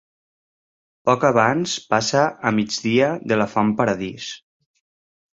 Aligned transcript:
Poc 1.09 1.25
abans 1.27 1.75
passa 1.93 2.23
a 2.51 2.51
migdia 2.59 3.09
de 3.33 3.37
la 3.41 3.47
Font 3.51 3.75
Paradís. 3.83 4.31